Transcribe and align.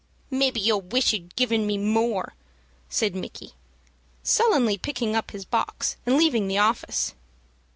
"Maybe 0.31 0.59
you'll 0.59 0.81
wish 0.81 1.13
you'd 1.13 1.35
given 1.35 1.67
me 1.67 1.77
more," 1.77 2.33
said 2.89 3.13
Micky, 3.15 3.53
sullenly 4.23 4.75
picking 4.75 5.15
up 5.15 5.29
his 5.29 5.45
box, 5.45 5.95
and 6.07 6.17
leaving 6.17 6.47
the 6.47 6.57
office. 6.57 7.13